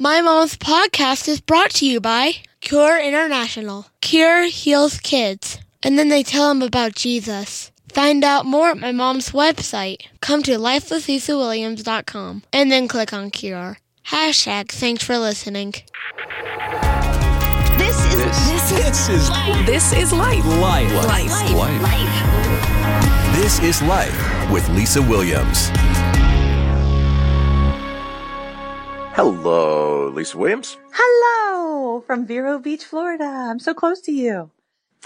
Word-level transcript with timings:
My 0.00 0.20
Mom's 0.20 0.56
podcast 0.56 1.26
is 1.28 1.40
brought 1.40 1.70
to 1.72 1.86
you 1.86 2.00
by 2.00 2.34
Cure 2.60 3.00
International. 3.00 3.86
Cure 4.00 4.44
heals 4.44 4.98
kids. 4.98 5.58
And 5.82 5.98
then 5.98 6.08
they 6.08 6.22
tell 6.22 6.48
them 6.48 6.62
about 6.62 6.94
Jesus. 6.94 7.70
Find 7.92 8.22
out 8.22 8.46
more 8.46 8.68
at 8.68 8.78
my 8.78 8.92
mom's 8.92 9.30
website. 9.30 10.02
Come 10.20 10.42
to 10.44 10.52
lifewithlisawilliams.com 10.52 12.42
and 12.52 12.70
then 12.70 12.86
click 12.86 13.12
on 13.12 13.30
Cure. 13.30 13.78
Hashtag 14.08 14.68
thanks 14.70 15.02
for 15.04 15.18
listening. 15.18 15.74
This 17.78 17.96
is 18.06 18.14
This, 18.16 18.70
this 18.70 19.08
is 19.08 19.28
this 19.66 19.92
is 19.92 20.12
life. 20.12 20.44
life. 20.44 20.92
Life. 21.06 21.52
Life. 21.82 23.36
This 23.36 23.58
is 23.60 23.82
life 23.82 24.50
with 24.50 24.68
Lisa 24.70 25.00
Williams. 25.02 25.70
Hello, 29.22 30.06
Lisa 30.14 30.38
Williams. 30.38 30.76
Hello 30.92 32.00
from 32.06 32.24
Vero 32.24 32.60
Beach, 32.60 32.84
Florida. 32.84 33.24
I'm 33.24 33.58
so 33.58 33.74
close 33.74 34.00
to 34.02 34.12
you. 34.12 34.52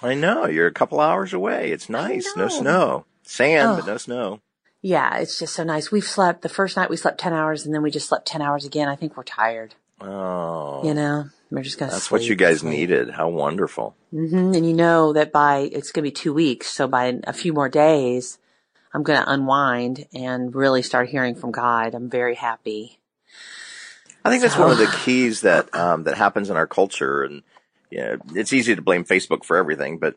I 0.02 0.12
know 0.12 0.45
you're 0.45 0.66
a 0.66 0.70
couple 0.70 1.00
hours 1.00 1.32
away. 1.32 1.70
It's 1.73 1.88
nice. 1.88 2.28
No 2.37 2.48
snow, 2.48 3.06
sand, 3.23 3.77
but 3.77 3.84
Oh. 3.84 3.92
no 3.92 3.96
snow. 3.96 4.40
Yeah, 4.82 5.16
it's 5.16 5.38
just 5.38 5.54
so 5.54 5.64
nice. 5.64 5.90
We've 5.90 6.04
slept 6.04 6.42
the 6.42 6.51
first 6.51 6.77
night 6.77 6.90
we 6.90 6.96
slept 6.98 7.20
10 7.20 7.32
hours 7.32 7.64
and 7.64 7.74
then 7.74 7.80
we 7.80 7.90
just 7.90 8.06
slept 8.06 8.27
10 8.27 8.42
hours 8.42 8.66
again. 8.66 8.87
I 8.87 8.96
think 8.96 9.16
we're 9.16 9.23
tired. 9.23 9.77
Oh, 10.02 10.82
You 10.84 10.92
know, 10.92 11.30
we're 11.51 11.62
just 11.62 11.79
going 11.79 11.88
to 11.88 11.96
that's 11.96 12.10
what 12.10 12.20
you 12.29 12.34
guys 12.34 12.62
needed. 12.62 13.09
How 13.12 13.30
wonderful. 13.30 13.96
hmm 14.10 14.52
And 14.54 14.66
you 14.66 14.74
know 14.74 15.15
that 15.15 15.32
by, 15.32 15.70
it's 15.73 15.90
going 15.90 16.04
to 16.04 16.10
be 16.10 16.15
two 16.15 16.34
weeks. 16.34 16.66
So 16.66 16.87
by 16.87 17.18
a 17.24 17.32
few 17.32 17.54
more 17.54 17.70
days, 17.70 18.38
I'm 18.92 19.04
going 19.04 19.23
to 19.23 19.30
unwind 19.32 20.04
and 20.12 20.54
really 20.54 20.82
start 20.82 21.09
hearing 21.09 21.34
from 21.34 21.51
God. 21.51 21.95
I'm 21.95 22.10
very 22.10 22.34
happy. 22.34 22.98
I 24.24 24.30
think 24.30 24.42
that's 24.42 24.56
one 24.58 24.70
of 24.70 24.78
the 24.78 24.92
keys 25.04 25.40
that 25.42 25.74
um, 25.74 26.04
that 26.04 26.16
happens 26.16 26.50
in 26.50 26.56
our 26.56 26.66
culture, 26.66 27.22
and 27.24 27.42
yeah, 27.90 28.16
it's 28.34 28.52
easy 28.52 28.74
to 28.76 28.82
blame 28.82 29.04
Facebook 29.04 29.45
for 29.45 29.56
everything, 29.56 29.98
but 29.98 30.16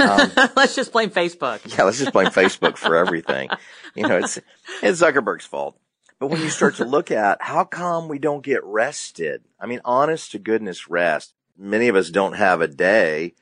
um, 0.00 0.30
Let's 0.56 0.74
just 0.74 0.92
blame 0.92 1.10
Facebook. 1.10 1.60
yeah, 1.76 1.84
let's 1.84 1.98
just 1.98 2.12
blame 2.12 2.28
Facebook 2.28 2.76
for 2.76 2.96
everything. 2.96 3.48
You 3.96 4.08
know, 4.08 4.18
it's 4.18 4.40
it's 4.82 5.00
Zuckerberg's 5.00 5.46
fault. 5.46 5.76
But 6.18 6.26
when 6.26 6.40
you 6.40 6.48
start 6.50 6.74
to 6.76 6.84
look 6.84 7.12
at 7.12 7.38
how 7.40 7.62
come 7.62 8.08
we 8.08 8.18
don't 8.18 8.42
get 8.44 8.64
rested, 8.64 9.42
I 9.60 9.66
mean, 9.66 9.80
honest 9.84 10.32
to 10.32 10.40
goodness 10.40 10.88
rest. 10.90 11.32
Many 11.56 11.86
of 11.86 11.94
us 11.94 12.10
don't 12.10 12.32
have 12.32 12.60
a 12.60 12.66
day, 12.66 13.34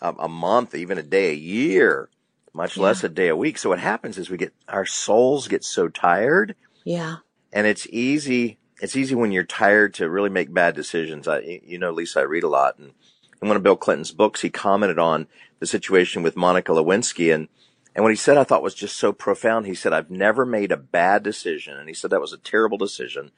a, 0.00 0.14
a 0.16 0.28
month, 0.28 0.76
even 0.76 0.96
a 0.98 1.02
day 1.02 1.30
a 1.30 1.34
year, 1.34 2.08
much 2.52 2.76
less 2.76 3.02
a 3.02 3.08
day 3.08 3.26
a 3.26 3.34
week. 3.36 3.58
So 3.58 3.70
what 3.70 3.80
happens 3.80 4.16
is 4.16 4.30
we 4.30 4.36
get 4.36 4.54
our 4.68 4.86
souls 4.86 5.48
get 5.48 5.64
so 5.64 5.88
tired, 5.88 6.54
Yeah. 6.84 7.16
and 7.52 7.66
it's 7.66 7.88
easy. 7.90 8.58
It's 8.80 8.96
easy 8.96 9.14
when 9.14 9.32
you're 9.32 9.44
tired 9.44 9.94
to 9.94 10.08
really 10.10 10.28
make 10.28 10.52
bad 10.52 10.74
decisions. 10.74 11.26
I, 11.26 11.60
you 11.64 11.78
know, 11.78 11.90
Lisa, 11.90 12.20
I 12.20 12.24
read 12.24 12.44
a 12.44 12.48
lot, 12.48 12.78
and 12.78 12.92
in 13.40 13.48
one 13.48 13.56
of 13.56 13.62
Bill 13.62 13.76
Clinton's 13.76 14.12
books, 14.12 14.42
he 14.42 14.50
commented 14.50 14.98
on 14.98 15.28
the 15.60 15.66
situation 15.66 16.22
with 16.22 16.36
Monica 16.36 16.72
Lewinsky, 16.72 17.34
and 17.34 17.48
and 17.94 18.02
what 18.02 18.12
he 18.12 18.16
said 18.16 18.36
I 18.36 18.44
thought 18.44 18.62
was 18.62 18.74
just 18.74 18.96
so 18.96 19.12
profound. 19.12 19.66
He 19.66 19.74
said, 19.74 19.92
"I've 19.94 20.10
never 20.10 20.44
made 20.44 20.70
a 20.72 20.76
bad 20.76 21.22
decision," 21.22 21.76
and 21.76 21.88
he 21.88 21.94
said 21.94 22.10
that 22.10 22.20
was 22.20 22.34
a 22.34 22.38
terrible 22.38 22.76
decision. 22.76 23.30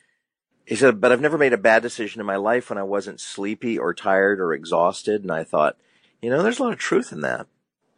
He 0.66 0.74
said, 0.74 1.00
"But 1.00 1.12
I've 1.12 1.20
never 1.20 1.38
made 1.38 1.52
a 1.52 1.58
bad 1.58 1.82
decision 1.82 2.20
in 2.20 2.26
my 2.26 2.36
life 2.36 2.68
when 2.68 2.78
I 2.78 2.82
wasn't 2.82 3.20
sleepy 3.20 3.78
or 3.78 3.94
tired 3.94 4.40
or 4.40 4.52
exhausted." 4.52 5.22
And 5.22 5.30
I 5.30 5.44
thought, 5.44 5.76
you 6.20 6.30
know, 6.30 6.42
there's 6.42 6.58
a 6.58 6.64
lot 6.64 6.72
of 6.72 6.78
truth 6.80 7.12
in 7.12 7.20
that. 7.20 7.46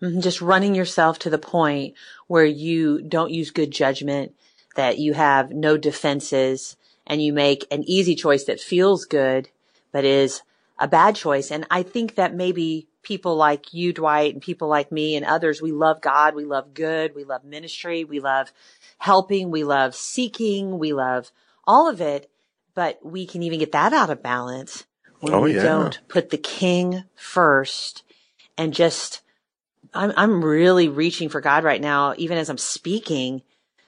Mhm, 0.02 0.22
Just 0.22 0.40
running 0.42 0.74
yourself 0.74 1.18
to 1.20 1.30
the 1.30 1.38
point 1.38 1.94
where 2.26 2.44
you 2.44 3.00
don't 3.02 3.30
use 3.32 3.50
good 3.50 3.70
judgment, 3.70 4.34
that 4.76 4.98
you 4.98 5.14
have 5.14 5.50
no 5.50 5.76
defenses, 5.76 6.76
and 7.06 7.22
you 7.22 7.32
make 7.32 7.66
an 7.70 7.82
easy 7.84 8.14
choice 8.14 8.44
that 8.44 8.60
feels 8.60 9.04
good, 9.04 9.48
but 9.92 10.04
is 10.04 10.42
a 10.78 10.88
bad 10.88 11.16
choice. 11.16 11.50
And 11.50 11.66
I 11.70 11.82
think 11.82 12.14
that 12.14 12.34
maybe 12.34 12.88
people 13.02 13.36
like 13.36 13.72
you, 13.74 13.92
Dwight, 13.92 14.32
and 14.34 14.42
people 14.42 14.68
like 14.68 14.92
me 14.92 15.16
and 15.16 15.24
others, 15.24 15.60
we 15.62 15.72
love 15.72 16.00
God, 16.00 16.34
we 16.34 16.44
love 16.44 16.74
good, 16.74 17.14
we 17.14 17.24
love 17.24 17.44
ministry, 17.44 18.04
we 18.04 18.20
love 18.20 18.52
helping, 18.98 19.50
we 19.50 19.64
love 19.64 19.94
seeking, 19.94 20.78
we 20.78 20.92
love 20.92 21.30
all 21.66 21.88
of 21.88 22.00
it, 22.00 22.30
but 22.74 23.04
we 23.04 23.26
can 23.26 23.42
even 23.42 23.58
get 23.58 23.72
that 23.72 23.92
out 23.92 24.10
of 24.10 24.22
balance 24.22 24.84
when 25.20 25.34
Oh, 25.34 25.42
we 25.44 25.54
yeah. 25.54 25.62
don't 25.62 26.00
put 26.08 26.30
the 26.30 26.38
king 26.38 27.04
first 27.14 28.02
and 28.56 28.72
just 28.74 29.22
I'm 29.92 30.12
I'm 30.16 30.44
really 30.44 30.88
reaching 30.88 31.28
for 31.28 31.40
God 31.40 31.64
right 31.64 31.80
now. 31.80 32.14
Even 32.16 32.38
as 32.38 32.48
I'm 32.48 32.58
speaking, 32.58 33.42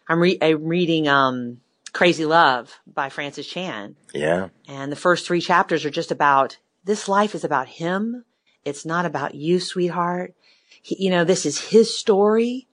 I'm, 0.09 0.21
re- 0.21 0.39
I'm 0.41 0.65
reading 0.65 1.09
um, 1.09 1.61
"Crazy 1.93 2.25
Love" 2.25 2.81
by 2.87 3.09
Francis 3.09 3.47
Chan, 3.47 3.97
Yeah, 4.15 4.49
and 4.67 4.91
the 4.91 4.97
first 4.97 5.27
three 5.27 5.41
chapters 5.41 5.85
are 5.85 5.91
just 5.91 6.11
about 6.11 6.59
this 6.85 7.09
life 7.09 7.35
is 7.35 7.45
about 7.45 7.69
him. 7.69 8.25
It's 8.65 8.85
not 8.85 9.07
about 9.07 9.35
you, 9.35 9.61
sweetheart. 9.61 10.35
He, 10.81 11.05
you 11.05 11.11
know, 11.11 11.25
this 11.25 11.47
is 11.47 11.61
his 11.61 11.97
story, 11.97 12.67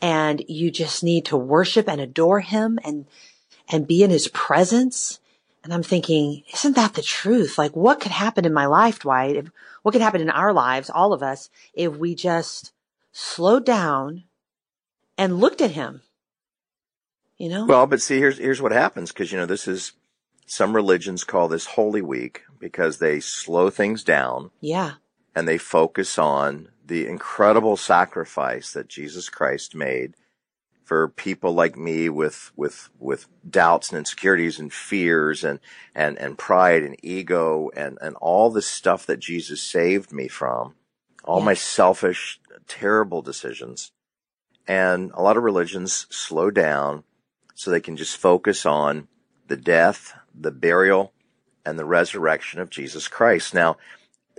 and 0.00 0.44
you 0.48 0.70
just 0.70 1.02
need 1.02 1.24
to 1.26 1.36
worship 1.36 1.88
and 1.88 2.00
adore 2.00 2.40
him 2.40 2.78
and 2.84 3.06
and 3.68 3.86
be 3.86 4.02
in 4.02 4.10
his 4.10 4.28
presence. 4.28 5.20
And 5.64 5.74
I'm 5.74 5.82
thinking, 5.82 6.44
isn't 6.54 6.76
that 6.76 6.94
the 6.94 7.02
truth? 7.02 7.58
Like, 7.58 7.76
what 7.76 8.00
could 8.00 8.12
happen 8.12 8.44
in 8.44 8.54
my 8.54 8.66
life, 8.66 9.00
Dwight? 9.00 9.36
If, 9.36 9.50
what 9.82 9.92
could 9.92 10.00
happen 10.00 10.20
in 10.20 10.30
our 10.30 10.52
lives, 10.52 10.88
all 10.88 11.12
of 11.12 11.22
us, 11.22 11.50
if 11.74 11.96
we 11.96 12.14
just 12.14 12.72
slowed 13.12 13.66
down 13.66 14.24
and 15.18 15.40
looked 15.40 15.60
at 15.60 15.72
him? 15.72 16.02
You 17.38 17.48
know? 17.48 17.66
Well, 17.66 17.86
but 17.86 18.02
see, 18.02 18.18
here's 18.18 18.38
here's 18.38 18.60
what 18.60 18.72
happens 18.72 19.12
because 19.12 19.32
you 19.32 19.38
know 19.38 19.46
this 19.46 19.68
is 19.68 19.92
some 20.46 20.74
religions 20.74 21.24
call 21.24 21.48
this 21.48 21.66
Holy 21.66 22.02
Week 22.02 22.42
because 22.58 22.98
they 22.98 23.20
slow 23.20 23.70
things 23.70 24.02
down 24.02 24.50
yeah. 24.60 24.94
and 25.34 25.46
they 25.46 25.58
focus 25.58 26.18
on 26.18 26.68
the 26.84 27.06
incredible 27.06 27.76
sacrifice 27.76 28.72
that 28.72 28.88
Jesus 28.88 29.28
Christ 29.28 29.74
made 29.74 30.14
for 30.84 31.06
people 31.06 31.52
like 31.52 31.76
me 31.76 32.08
with 32.08 32.50
with 32.56 32.88
with 32.98 33.26
doubts 33.48 33.90
and 33.90 33.98
insecurities 33.98 34.58
and 34.58 34.72
fears 34.72 35.44
and 35.44 35.60
and 35.94 36.18
and 36.18 36.38
pride 36.38 36.82
and 36.82 36.96
ego 37.02 37.70
and 37.76 37.98
and 38.00 38.16
all 38.16 38.50
the 38.50 38.62
stuff 38.62 39.04
that 39.04 39.20
Jesus 39.20 39.60
saved 39.60 40.12
me 40.12 40.28
from 40.28 40.74
all 41.24 41.42
my 41.42 41.52
selfish 41.52 42.40
terrible 42.66 43.20
decisions 43.20 43.92
and 44.66 45.10
a 45.12 45.20
lot 45.20 45.36
of 45.36 45.42
religions 45.42 46.06
slow 46.08 46.50
down 46.50 47.04
so 47.58 47.72
they 47.72 47.80
can 47.80 47.96
just 47.96 48.16
focus 48.16 48.64
on 48.64 49.08
the 49.48 49.56
death, 49.56 50.14
the 50.32 50.52
burial, 50.52 51.12
and 51.66 51.76
the 51.76 51.84
resurrection 51.84 52.60
of 52.60 52.70
Jesus 52.70 53.08
Christ. 53.08 53.52
Now, 53.52 53.78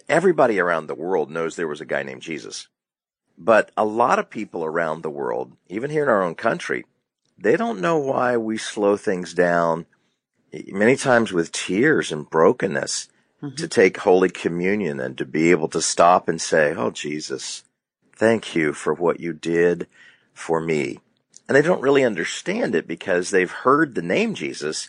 everybody 0.07 0.57
around 0.57 0.88
the 0.88 0.96
world 0.96 1.30
knows 1.30 1.57
there 1.57 1.68
was 1.68 1.81
a 1.81 1.85
guy 1.85 2.02
named 2.02 2.22
Jesus. 2.22 2.69
But 3.38 3.72
a 3.75 3.84
lot 3.84 4.19
of 4.19 4.30
people 4.30 4.63
around 4.63 5.03
the 5.03 5.09
world, 5.09 5.52
even 5.68 5.91
here 5.91 6.03
in 6.03 6.09
our 6.09 6.24
own 6.24 6.35
country, 6.35 6.85
they 7.38 7.57
don't 7.57 7.81
know 7.81 7.97
why 7.97 8.38
we 8.38 8.57
slow 8.57 8.96
things 8.96 9.34
down 9.34 9.86
many 10.68 10.96
times 10.96 11.34
with 11.34 11.51
tears 11.51 12.13
and 12.13 12.30
brokenness 12.30 13.09
mm-hmm. 13.44 13.53
to 13.53 13.68
take 13.68 13.97
Holy 13.97 14.30
Communion 14.30 15.01
and 15.01 15.18
to 15.18 15.25
be 15.25 15.51
able 15.51 15.68
to 15.68 15.81
stop 15.81 16.30
and 16.30 16.40
say, 16.40 16.74
Oh, 16.74 16.90
Jesus, 16.90 17.66
thank 18.16 18.56
you 18.56 18.72
for 18.72 18.94
what 18.94 19.19
you 19.19 19.34
did 19.34 19.88
for 20.34 20.62
me. 20.62 21.00
And 21.50 21.56
they 21.56 21.64
don't 21.64 21.82
really 21.82 22.04
understand 22.04 22.76
it 22.76 22.88
because 22.88 23.32
they've 23.32 23.50
heard 23.50 23.96
the 23.96 24.04
name 24.04 24.36
Jesus. 24.36 24.88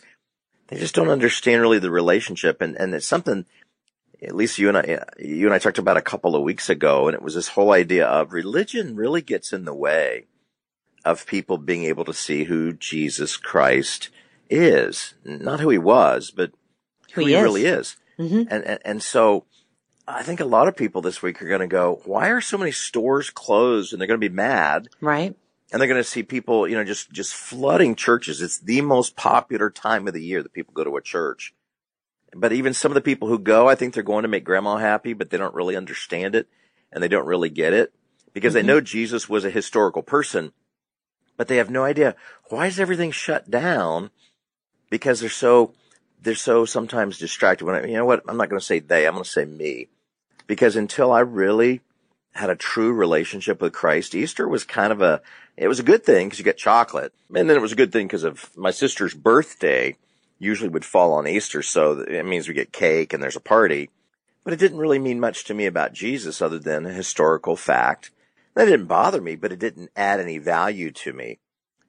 They 0.67 0.77
just 0.77 0.93
don't 0.93 1.09
understand 1.09 1.59
really 1.63 1.79
the 1.79 1.89
relationship. 1.89 2.61
And, 2.61 2.75
and 2.75 2.93
it's 2.93 3.07
something, 3.07 3.47
at 4.21 4.35
least 4.35 4.59
you 4.59 4.69
and 4.69 4.77
I, 4.77 5.03
you 5.17 5.47
and 5.47 5.55
I 5.55 5.59
talked 5.59 5.79
about 5.79 5.97
a 5.97 6.03
couple 6.03 6.35
of 6.35 6.43
weeks 6.43 6.69
ago. 6.69 7.07
And 7.07 7.15
it 7.15 7.23
was 7.23 7.33
this 7.33 7.47
whole 7.47 7.71
idea 7.73 8.05
of 8.05 8.31
religion 8.31 8.95
really 8.95 9.23
gets 9.23 9.51
in 9.51 9.65
the 9.65 9.73
way 9.73 10.27
of 11.03 11.25
people 11.25 11.57
being 11.57 11.83
able 11.85 12.05
to 12.05 12.13
see 12.13 12.43
who 12.43 12.73
Jesus 12.73 13.37
Christ 13.37 14.09
is. 14.47 15.15
Not 15.25 15.61
who 15.61 15.69
he 15.69 15.79
was, 15.79 16.29
but 16.29 16.51
who, 17.13 17.21
Who 17.21 17.27
he, 17.27 17.33
is. 17.33 17.41
really 17.41 17.65
is. 17.65 17.95
Mhm. 18.19 18.47
And, 18.51 18.63
and, 18.63 18.79
and 18.85 19.01
so 19.03 19.45
I 20.07 20.21
think 20.21 20.39
a 20.39 20.45
lot 20.45 20.67
of 20.67 20.77
people 20.77 21.01
this 21.01 21.23
week 21.23 21.41
are 21.41 21.47
going 21.47 21.61
to 21.61 21.67
go, 21.67 22.01
why 22.05 22.29
are 22.29 22.39
so 22.39 22.59
many 22.59 22.71
stores 22.71 23.31
closed? 23.31 23.93
And 23.93 23.99
they're 23.99 24.07
going 24.07 24.21
to 24.21 24.29
be 24.29 24.33
mad 24.35 24.89
Right? 25.01 25.35
And 25.71 25.79
they're 25.79 25.87
going 25.87 26.01
to 26.01 26.09
see 26.09 26.23
people, 26.23 26.67
you 26.67 26.75
know, 26.75 26.83
just, 26.83 27.11
just 27.11 27.33
flooding 27.33 27.95
churches. 27.95 28.41
It's 28.41 28.59
the 28.59 28.81
most 28.81 29.15
popular 29.15 29.69
time 29.69 30.07
of 30.07 30.13
the 30.13 30.23
year 30.23 30.43
that 30.43 30.53
people 30.53 30.73
go 30.73 30.83
to 30.83 30.97
a 30.97 31.01
church. 31.01 31.53
But 32.33 32.53
even 32.53 32.73
some 32.73 32.91
of 32.91 32.95
the 32.95 33.01
people 33.01 33.27
who 33.27 33.39
go, 33.39 33.67
I 33.67 33.75
think 33.75 33.93
they're 33.93 34.03
going 34.03 34.23
to 34.23 34.29
make 34.29 34.43
grandma 34.43 34.77
happy, 34.77 35.13
but 35.13 35.29
they 35.29 35.37
don't 35.37 35.55
really 35.55 35.75
understand 35.75 36.35
it 36.35 36.47
and 36.91 37.01
they 37.01 37.07
don't 37.07 37.25
really 37.25 37.49
get 37.49 37.73
it 37.73 37.93
because 38.33 38.53
they 38.53 38.61
mm-hmm. 38.61 38.67
know 38.67 38.81
Jesus 38.81 39.29
was 39.29 39.45
a 39.45 39.49
historical 39.49 40.01
person, 40.01 40.51
but 41.37 41.47
they 41.47 41.57
have 41.57 41.69
no 41.69 41.83
idea 41.83 42.15
why 42.49 42.67
is 42.67 42.79
everything 42.79 43.11
shut 43.11 43.49
down 43.49 44.11
because 44.89 45.19
they're 45.19 45.29
so, 45.29 45.73
they're 46.21 46.35
so 46.35 46.65
sometimes 46.65 47.17
distracted. 47.17 47.65
When 47.65 47.75
I, 47.75 47.85
you 47.85 47.95
know 47.95 48.05
what? 48.05 48.23
I'm 48.27 48.37
not 48.37 48.49
going 48.49 48.59
to 48.59 48.65
say 48.65 48.79
they, 48.79 49.07
I'm 49.07 49.13
going 49.13 49.23
to 49.23 49.29
say 49.29 49.45
me 49.45 49.87
because 50.47 50.75
until 50.75 51.11
I 51.11 51.21
really 51.21 51.81
had 52.33 52.49
a 52.49 52.55
true 52.55 52.93
relationship 52.93 53.61
with 53.61 53.73
Christ, 53.73 54.15
Easter 54.15 54.47
was 54.47 54.63
kind 54.63 54.91
of 54.91 55.01
a, 55.01 55.21
it 55.57 55.67
was 55.67 55.79
a 55.79 55.83
good 55.83 56.03
thing 56.03 56.27
because 56.27 56.39
you 56.39 56.45
get 56.45 56.57
chocolate. 56.57 57.13
And 57.33 57.49
then 57.49 57.57
it 57.57 57.61
was 57.61 57.73
a 57.73 57.77
good 57.77 57.91
thing 57.91 58.07
because 58.07 58.23
of 58.23 58.55
my 58.57 58.71
sister's 58.71 59.13
birthday. 59.13 59.95
usually 60.39 60.69
would 60.69 60.85
fall 60.85 61.13
on 61.13 61.27
Easter, 61.27 61.61
so 61.61 61.99
it 61.99 62.25
means 62.25 62.47
we 62.47 62.53
get 62.53 62.71
cake 62.71 63.13
and 63.13 63.21
there's 63.21 63.35
a 63.35 63.41
party. 63.41 63.89
But 64.43 64.53
it 64.53 64.59
didn't 64.59 64.79
really 64.79 64.99
mean 64.99 65.19
much 65.19 65.43
to 65.45 65.53
me 65.53 65.65
about 65.65 65.93
Jesus 65.93 66.41
other 66.41 66.57
than 66.57 66.85
a 66.85 66.93
historical 66.93 67.55
fact. 67.55 68.11
That 68.55 68.65
didn't 68.65 68.87
bother 68.87 69.21
me, 69.21 69.35
but 69.35 69.51
it 69.51 69.59
didn't 69.59 69.91
add 69.95 70.19
any 70.19 70.37
value 70.37 70.91
to 70.91 71.13
me. 71.13 71.39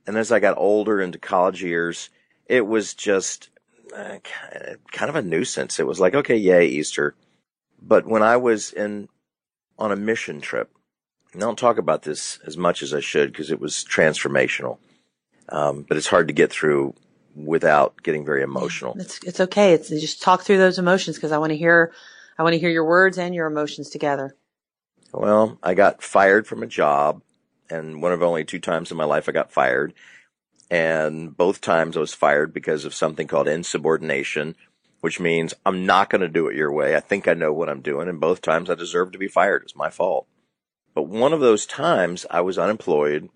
And 0.06 0.16
as 0.16 0.30
I 0.30 0.40
got 0.40 0.58
older 0.58 1.00
into 1.00 1.18
college 1.18 1.62
years, 1.62 2.10
it 2.46 2.66
was 2.66 2.94
just 2.94 3.48
uh, 3.96 4.18
kind 4.90 5.08
of 5.08 5.16
a 5.16 5.22
nuisance. 5.22 5.78
It 5.78 5.86
was 5.86 6.00
like, 6.00 6.14
okay, 6.14 6.36
yay, 6.36 6.66
Easter. 6.66 7.14
But 7.80 8.06
when 8.06 8.22
I 8.22 8.36
was 8.36 8.72
in 8.72 9.08
on 9.78 9.92
a 9.92 9.96
mission 9.96 10.40
trip, 10.40 10.70
and 11.32 11.42
I 11.42 11.46
don't 11.46 11.58
talk 11.58 11.78
about 11.78 12.02
this 12.02 12.38
as 12.46 12.56
much 12.56 12.82
as 12.82 12.92
I 12.92 13.00
should 13.00 13.32
because 13.32 13.50
it 13.50 13.60
was 13.60 13.84
transformational. 13.88 14.78
Um, 15.48 15.84
but 15.88 15.96
it's 15.96 16.06
hard 16.06 16.28
to 16.28 16.34
get 16.34 16.50
through 16.50 16.94
without 17.34 18.02
getting 18.02 18.24
very 18.24 18.42
emotional. 18.42 18.94
It's 18.98 19.22
it's 19.24 19.40
okay. 19.40 19.72
It's 19.72 19.88
just 19.88 20.22
talk 20.22 20.42
through 20.42 20.58
those 20.58 20.78
emotions 20.78 21.16
because 21.16 21.32
I 21.32 21.38
want 21.38 21.50
to 21.50 21.56
hear 21.56 21.92
I 22.38 22.42
want 22.42 22.54
to 22.54 22.58
hear 22.58 22.70
your 22.70 22.84
words 22.84 23.18
and 23.18 23.34
your 23.34 23.46
emotions 23.46 23.90
together. 23.90 24.36
Well, 25.12 25.58
I 25.62 25.74
got 25.74 26.02
fired 26.02 26.46
from 26.46 26.62
a 26.62 26.66
job, 26.66 27.22
and 27.68 28.00
one 28.00 28.12
of 28.12 28.22
only 28.22 28.44
two 28.44 28.58
times 28.58 28.90
in 28.90 28.96
my 28.96 29.04
life 29.04 29.28
I 29.28 29.32
got 29.32 29.52
fired. 29.52 29.92
And 30.70 31.36
both 31.36 31.60
times 31.60 31.98
I 31.98 32.00
was 32.00 32.14
fired 32.14 32.54
because 32.54 32.86
of 32.86 32.94
something 32.94 33.26
called 33.26 33.46
insubordination, 33.46 34.56
which 35.02 35.18
means 35.18 35.52
I'm 35.66 35.84
not 35.84 36.08
going 36.08 36.20
to 36.20 36.28
do 36.28 36.46
it 36.46 36.54
your 36.54 36.70
way. 36.70 36.94
I 36.94 37.00
think 37.00 37.26
I 37.26 37.34
know 37.34 37.52
what 37.52 37.68
I'm 37.68 37.80
doing. 37.80 38.08
And 38.08 38.20
both 38.20 38.40
times 38.40 38.70
I 38.70 38.76
deserve 38.76 39.10
to 39.10 39.18
be 39.18 39.26
fired. 39.26 39.64
It's 39.64 39.74
my 39.74 39.90
fault. 39.90 40.28
But 40.94 41.08
one 41.08 41.32
of 41.32 41.40
those 41.40 41.66
times 41.66 42.24
I 42.30 42.40
was 42.42 42.56
unemployed 42.56 43.28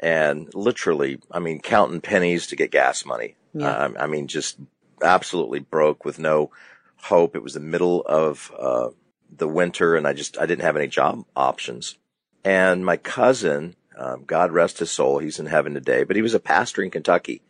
and 0.00 0.52
literally, 0.54 1.20
I 1.30 1.38
mean, 1.38 1.60
counting 1.60 2.00
pennies 2.00 2.48
to 2.48 2.56
get 2.56 2.72
gas 2.72 3.06
money. 3.06 3.36
Yeah. 3.52 3.90
I 3.96 4.08
mean, 4.08 4.26
just 4.26 4.58
absolutely 5.02 5.60
broke 5.60 6.04
with 6.04 6.18
no 6.18 6.50
hope. 6.96 7.36
It 7.36 7.44
was 7.44 7.54
the 7.54 7.60
middle 7.60 8.02
of, 8.02 8.50
uh, 8.58 8.88
the 9.30 9.46
winter 9.46 9.94
and 9.94 10.08
I 10.08 10.14
just, 10.14 10.36
I 10.36 10.46
didn't 10.46 10.64
have 10.64 10.76
any 10.76 10.88
job 10.88 11.24
options. 11.36 11.96
And 12.44 12.84
my 12.84 12.96
cousin, 12.96 13.76
um, 13.96 14.24
God 14.26 14.50
rest 14.50 14.80
his 14.80 14.90
soul, 14.90 15.18
he's 15.18 15.38
in 15.38 15.46
heaven 15.46 15.74
today, 15.74 16.02
but 16.02 16.16
he 16.16 16.22
was 16.22 16.34
a 16.34 16.40
pastor 16.40 16.82
in 16.82 16.90
Kentucky 16.90 17.40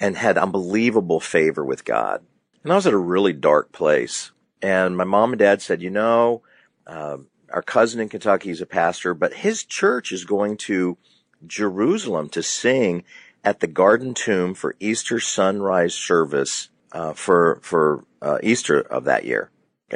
and 0.00 0.16
had 0.16 0.36
unbelievable 0.36 1.20
favor 1.20 1.64
with 1.64 1.84
God. 1.84 2.24
And 2.64 2.72
I 2.72 2.76
was 2.76 2.86
at 2.86 2.94
a 2.94 2.98
really 2.98 3.34
dark 3.34 3.70
place. 3.70 4.32
And 4.62 4.96
my 4.96 5.04
mom 5.04 5.32
and 5.32 5.38
dad 5.38 5.60
said, 5.60 5.82
you 5.82 5.90
know, 5.90 6.42
um, 6.86 7.26
our 7.52 7.62
cousin 7.62 8.00
in 8.00 8.08
Kentucky 8.08 8.50
is 8.50 8.62
a 8.62 8.66
pastor, 8.66 9.12
but 9.12 9.34
his 9.34 9.64
church 9.64 10.10
is 10.10 10.24
going 10.24 10.56
to 10.56 10.96
Jerusalem 11.46 12.30
to 12.30 12.42
sing 12.42 13.04
at 13.44 13.60
the 13.60 13.66
Garden 13.66 14.14
Tomb 14.14 14.54
for 14.54 14.74
Easter 14.80 15.20
sunrise 15.20 15.94
service 15.94 16.70
uh, 16.92 17.12
for 17.12 17.60
for 17.62 18.04
uh, 18.22 18.38
Easter 18.42 18.80
of 18.80 19.04
that 19.04 19.24
year. 19.24 19.50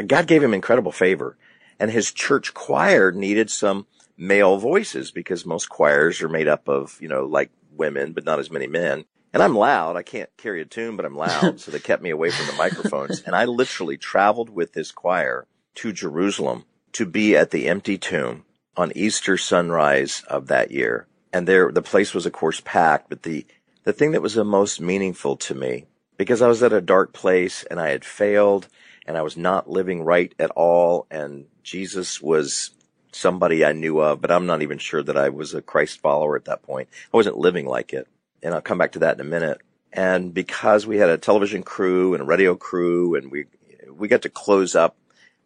God 0.07 0.27
gave 0.27 0.43
him 0.43 0.53
incredible 0.53 0.93
favor, 0.93 1.39
and 1.81 1.91
his 1.91 2.13
church 2.13 2.53
choir 2.53 3.11
needed 3.11 3.51
some 3.51 3.87
male 4.17 4.59
voices 4.59 5.11
because 5.11 5.47
most 5.47 5.69
choirs 5.69 6.21
are 6.21 6.29
made 6.29 6.49
up 6.49 6.69
of 6.69 6.99
you 7.01 7.09
know 7.09 7.25
like 7.25 7.51
women, 7.73 8.13
but 8.13 8.25
not 8.25 8.39
as 8.39 8.51
many 8.51 8.67
men. 8.67 9.07
And 9.33 9.43
I'm 9.43 9.57
loud. 9.57 9.97
I 9.97 10.03
can't 10.03 10.31
carry 10.37 10.63
a 10.63 10.65
tune, 10.65 10.97
but 10.97 11.05
I'm 11.05 11.17
loud. 11.17 11.61
so 11.61 11.71
they 11.71 11.79
kept 11.79 12.03
me 12.03 12.11
away 12.11 12.31
from 12.31 12.47
the 12.47 12.53
microphones. 12.55 13.23
And 13.23 13.35
I 13.37 13.45
literally 13.45 13.97
traveled 13.97 14.51
with 14.51 14.73
this 14.73 14.91
choir 14.91 15.47
to 15.77 15.93
Jerusalem 15.93 16.65
to 16.93 17.07
be 17.07 17.37
at 17.37 17.51
the 17.51 17.69
empty 17.69 17.99
tomb 17.99 18.45
on 18.77 18.93
Easter 18.95 19.37
sunrise 19.37 20.23
of 20.29 20.47
that 20.49 20.71
year. 20.71 21.07
And 21.33 21.47
there, 21.47 21.71
the 21.71 21.83
place 21.83 22.15
was 22.15 22.27
of 22.27 22.33
course 22.33 22.63
packed, 22.65 23.11
but 23.11 23.23
the, 23.23 23.47
the 23.85 23.93
thing 23.93 24.13
that 24.13 24.23
was 24.23 24.35
the 24.35 24.45
most 24.45 24.81
meaningful 24.81 25.37
to 25.37 25.55
me, 25.55 25.85
because 26.17 26.41
I 26.41 26.49
was 26.49 26.63
at 26.63 26.73
a 26.73 26.81
dark 26.81 27.13
place 27.13 27.65
and 27.65 27.79
I 27.79 27.91
had 27.91 28.05
failed 28.05 28.69
and 29.07 29.17
I 29.17 29.23
was 29.23 29.37
not 29.37 29.69
living 29.69 30.03
right 30.03 30.35
at 30.39 30.51
all. 30.53 31.07
And 31.11 31.47
Jesus 31.63 32.21
was 32.23 32.71
somebody 33.13 33.65
I 33.65 33.73
knew 33.73 34.01
of, 34.01 34.21
but 34.21 34.31
I'm 34.31 34.47
not 34.47 34.63
even 34.63 34.79
sure 34.79 35.03
that 35.03 35.17
I 35.17 35.29
was 35.29 35.55
a 35.55 35.63
Christ 35.63 36.01
follower 36.01 36.37
at 36.37 36.45
that 36.47 36.63
point. 36.63 36.89
I 37.13 37.17
wasn't 37.17 37.39
living 37.39 37.67
like 37.67 37.93
it. 37.93 38.07
And 38.43 38.55
I'll 38.55 38.61
come 38.61 38.79
back 38.79 38.93
to 38.93 39.01
that 39.01 39.15
in 39.15 39.21
a 39.21 39.29
minute. 39.29 39.61
And 39.93 40.33
because 40.35 40.87
we 40.87 40.99
had 40.99 41.09
a 41.09 41.19
television 41.19 41.63
crew 41.63 42.15
and 42.15 42.23
a 42.23 42.27
radio 42.27 42.55
crew 42.55 43.15
and 43.15 43.31
we, 43.31 43.47
we 43.91 44.09
got 44.09 44.23
to 44.23 44.29
close 44.29 44.75
up 44.75 44.97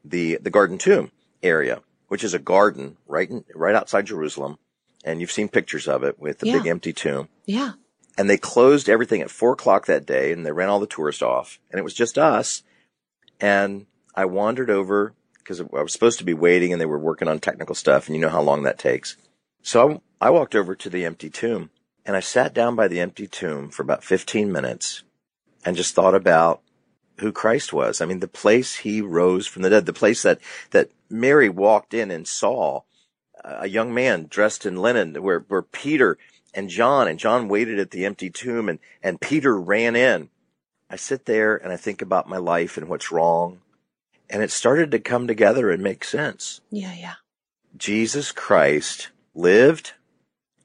the, 0.04 0.38
the 0.42 0.50
garden 0.50 0.78
tomb 0.78 1.10
area, 1.42 1.80
which 2.08 2.24
is 2.24 2.34
a 2.34 2.38
garden 2.38 2.96
right 3.06 3.30
in, 3.30 3.44
right 3.54 3.74
outside 3.74 4.06
Jerusalem. 4.06 4.58
And 5.04 5.20
you've 5.20 5.32
seen 5.32 5.48
pictures 5.48 5.88
of 5.88 6.02
it 6.02 6.18
with 6.18 6.38
the 6.38 6.48
yeah. 6.48 6.58
big 6.58 6.66
empty 6.66 6.92
tomb. 6.92 7.28
Yeah. 7.46 7.72
And 8.18 8.28
they 8.28 8.36
closed 8.36 8.88
everything 8.88 9.22
at 9.22 9.30
four 9.30 9.52
o'clock 9.52 9.86
that 9.86 10.06
day 10.06 10.32
and 10.32 10.44
they 10.44 10.52
ran 10.52 10.68
all 10.68 10.80
the 10.80 10.86
tourists 10.86 11.22
off 11.22 11.58
and 11.70 11.78
it 11.78 11.84
was 11.84 11.94
just 11.94 12.18
us. 12.18 12.62
And 13.40 13.86
I 14.14 14.26
wandered 14.26 14.70
over 14.70 15.14
because 15.38 15.60
I 15.60 15.64
was 15.82 15.92
supposed 15.92 16.18
to 16.18 16.24
be 16.24 16.34
waiting 16.34 16.72
and 16.72 16.80
they 16.80 16.86
were 16.86 16.98
working 16.98 17.28
on 17.28 17.40
technical 17.40 17.74
stuff 17.74 18.06
and 18.06 18.14
you 18.14 18.20
know 18.20 18.28
how 18.28 18.42
long 18.42 18.64
that 18.64 18.78
takes. 18.78 19.16
So 19.62 20.02
I, 20.20 20.26
I 20.26 20.30
walked 20.30 20.54
over 20.54 20.74
to 20.74 20.90
the 20.90 21.04
empty 21.04 21.30
tomb 21.30 21.70
and 22.04 22.16
I 22.16 22.20
sat 22.20 22.54
down 22.54 22.74
by 22.74 22.88
the 22.88 23.00
empty 23.00 23.26
tomb 23.26 23.70
for 23.70 23.82
about 23.82 24.04
15 24.04 24.50
minutes 24.50 25.02
and 25.64 25.76
just 25.76 25.94
thought 25.94 26.14
about 26.14 26.60
who 27.18 27.32
Christ 27.32 27.72
was. 27.72 28.00
I 28.00 28.06
mean, 28.06 28.20
the 28.20 28.28
place 28.28 28.76
he 28.76 29.00
rose 29.00 29.46
from 29.46 29.62
the 29.62 29.70
dead, 29.70 29.86
the 29.86 29.92
place 29.92 30.22
that, 30.22 30.40
that 30.70 30.90
Mary 31.08 31.48
walked 31.48 31.94
in 31.94 32.10
and 32.10 32.26
saw 32.26 32.80
uh, 33.44 33.58
a 33.60 33.68
young 33.68 33.94
man 33.94 34.26
dressed 34.28 34.66
in 34.66 34.76
linen 34.76 35.14
where, 35.22 35.40
where 35.40 35.62
Peter 35.62 36.18
and 36.54 36.68
John 36.68 37.06
and 37.06 37.18
John 37.18 37.48
waited 37.48 37.78
at 37.78 37.92
the 37.92 38.04
empty 38.04 38.30
tomb 38.30 38.68
and, 38.68 38.78
and 39.02 39.20
Peter 39.20 39.58
ran 39.58 39.94
in. 39.94 40.30
I 40.90 40.96
sit 40.96 41.24
there 41.24 41.56
and 41.56 41.72
I 41.72 41.76
think 41.76 42.02
about 42.02 42.28
my 42.28 42.36
life 42.38 42.76
and 42.76 42.88
what's 42.88 43.12
wrong. 43.12 43.60
And 44.28 44.42
it 44.42 44.50
started 44.50 44.90
to 44.90 44.98
come 44.98 45.26
together 45.26 45.70
and 45.70 45.82
make 45.82 46.04
sense. 46.04 46.60
Yeah, 46.70 46.94
yeah. 46.94 47.14
Jesus 47.76 48.32
Christ 48.32 49.08
lived. 49.34 49.92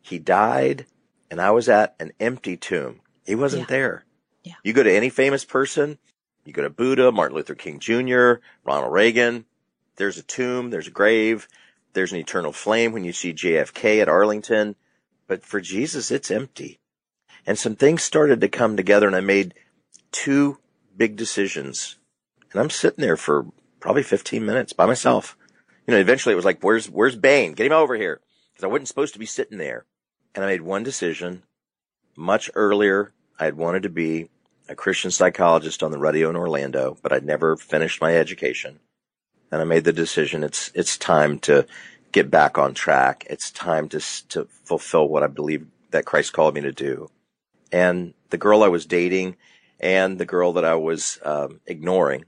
He 0.02 0.20
died 0.20 0.86
and 1.30 1.42
I 1.42 1.52
was 1.52 1.70
at 1.70 1.96
an 2.00 2.12
empty 2.20 2.58
tomb. 2.58 3.02
He 3.26 3.36
wasn't 3.36 3.64
yeah. 3.64 3.76
there. 3.76 4.06
Yeah. 4.44 4.54
You 4.64 4.74
go 4.74 4.84
to 4.84 4.96
any 4.96 5.10
famous 5.10 5.44
person, 5.44 5.98
you 6.46 6.54
go 6.54 6.62
to 6.62 6.70
Buddha, 6.70 7.12
Martin 7.12 7.36
Luther 7.36 7.56
King 7.56 7.80
Jr., 7.80 8.36
Ronald 8.64 8.94
Reagan. 8.94 9.46
There's 9.98 10.18
a 10.18 10.24
tomb, 10.24 10.70
there's 10.70 10.88
a 10.88 10.92
grave, 10.92 11.48
there's 11.94 12.14
an 12.14 12.20
eternal 12.20 12.54
flame 12.54 12.94
when 12.94 13.04
you 13.04 13.12
see 13.12 13.34
JFK 13.34 14.02
at 14.02 14.08
Arlington. 14.08 14.76
But 15.28 15.44
for 15.44 15.60
Jesus, 15.60 16.10
it's 16.10 16.32
empty. 16.32 16.80
And 17.46 17.58
some 17.58 17.76
things 17.76 18.04
started 18.04 18.40
to 18.42 18.48
come 18.48 18.78
together 18.78 19.08
and 19.08 19.16
I 19.16 19.20
made 19.20 19.56
two 20.12 20.60
big 20.96 21.18
decisions. 21.18 21.98
And 22.52 22.62
I'm 22.62 22.70
sitting 22.70 23.02
there 23.02 23.18
for 23.18 23.48
probably 23.80 24.04
15 24.04 24.46
minutes 24.46 24.74
by 24.74 24.86
myself. 24.86 25.38
You 25.86 25.94
know, 25.94 26.00
eventually 26.00 26.34
it 26.34 26.38
was 26.38 26.46
like, 26.46 26.64
where's, 26.64 26.90
where's 26.90 27.16
Bain? 27.16 27.54
Get 27.54 27.66
him 27.66 27.74
over 27.74 27.96
here. 27.96 28.22
Cause 28.56 28.64
I 28.64 28.68
wasn't 28.68 28.88
supposed 28.88 29.14
to 29.14 29.20
be 29.20 29.26
sitting 29.26 29.58
there. 29.58 29.86
And 30.38 30.46
I 30.46 30.50
made 30.50 30.62
one 30.62 30.84
decision 30.84 31.42
much 32.16 32.52
earlier. 32.54 33.12
I 33.40 33.46
had 33.46 33.58
wanted 33.58 33.82
to 33.84 33.90
be 33.90 34.30
a 34.70 34.76
Christian 34.76 35.10
psychologist 35.10 35.82
on 35.82 35.90
the 35.90 35.98
radio 35.98 36.30
in 36.30 36.36
Orlando, 36.36 36.96
but 37.02 37.12
I'd 37.12 37.26
never 37.26 37.58
finished 37.58 38.02
my 38.02 38.16
education. 38.16 38.78
And 39.52 39.62
I 39.62 39.64
made 39.64 39.84
the 39.84 39.92
decision 39.92 40.44
it's, 40.44 40.70
it's 40.76 40.96
time 40.96 41.40
to 41.40 41.66
get 42.12 42.30
back 42.30 42.60
on 42.60 42.76
track. 42.76 43.26
It's 43.28 43.50
time 43.50 43.90
to, 43.90 44.28
to 44.28 44.48
fulfill 44.64 45.08
what 45.08 45.24
I 45.24 45.28
believe 45.28 45.66
that 45.90 46.06
Christ 46.06 46.34
called 46.34 46.54
me 46.54 46.62
to 46.62 46.72
do. 46.72 47.10
And 47.72 48.14
the 48.30 48.38
girl 48.38 48.62
I 48.62 48.68
was 48.68 48.86
dating 48.86 49.38
and 49.80 50.20
the 50.20 50.26
girl 50.26 50.54
that 50.54 50.66
I 50.66 50.76
was 50.76 51.18
um, 51.26 51.62
ignoring, 51.66 52.26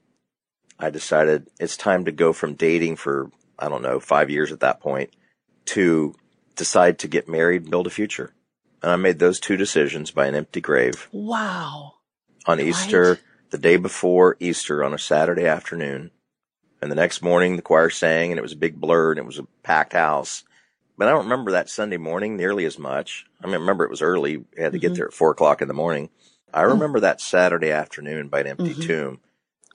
I 0.80 0.90
decided 0.90 1.46
it's 1.60 1.78
time 1.78 2.06
to 2.06 2.12
go 2.12 2.34
from 2.34 2.56
dating 2.56 2.96
for, 2.96 3.30
I 3.60 3.70
don't 3.70 3.84
know, 3.84 4.00
five 4.00 4.32
years 4.32 4.52
at 4.52 4.62
that 4.62 4.80
point 4.80 5.12
to 5.66 6.16
decide 6.60 7.00
to 7.00 7.08
get 7.08 7.28
married 7.28 7.64
and 7.64 7.72
build 7.72 7.88
a 7.88 7.90
future. 7.90 8.34
And 8.84 8.92
I 8.92 8.96
made 8.96 9.18
those 9.18 9.40
two 9.40 9.58
decisions 9.58 10.12
by 10.12 10.28
an 10.28 10.36
empty 10.36 10.62
grave. 10.62 11.10
Wow 11.12 11.94
on 12.46 12.58
right. 12.58 12.68
Easter, 12.68 13.20
the 13.52 13.58
day 13.58 13.78
before 13.78 14.38
Easter 14.40 14.84
on 14.84 14.94
a 14.94 15.00
Saturday 15.00 15.46
afternoon. 15.46 16.12
And 16.82 16.92
the 16.92 16.96
next 16.96 17.22
morning 17.22 17.56
the 17.56 17.62
choir 17.62 17.90
sang 17.90 18.32
and 18.32 18.40
it 18.40 18.44
was 18.44 18.54
a 18.54 18.58
big 18.58 18.80
blur 18.80 19.12
and 19.12 19.20
it 19.20 19.26
was 19.26 19.40
a 19.40 19.48
packed 19.64 19.94
house. 19.94 20.44
But 20.98 21.08
I 21.08 21.12
don't 21.12 21.26
remember 21.26 21.52
that 21.52 21.70
Sunday 21.70 21.98
morning 21.98 22.36
nearly 22.36 22.66
as 22.66 22.78
much. 22.78 23.26
I 23.42 23.46
mean, 23.46 23.56
I 23.56 23.60
remember 23.60 23.86
it 23.86 23.92
was 23.92 24.02
early. 24.02 24.38
We 24.38 24.46
had 24.58 24.72
to 24.72 24.78
mm-hmm. 24.78 24.88
get 24.88 24.96
there 24.96 25.08
at 25.08 25.14
four 25.14 25.32
o'clock 25.32 25.62
in 25.62 25.68
the 25.68 25.74
morning. 25.74 26.10
I 26.54 26.64
mm. 26.64 26.74
remember 26.74 27.02
that 27.02 27.22
Saturday 27.22 27.72
afternoon 27.72 28.28
by 28.28 28.42
an 28.42 28.48
empty 28.48 28.72
mm-hmm. 28.72 28.82
tomb. 28.82 29.20